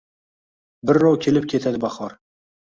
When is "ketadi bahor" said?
1.55-2.19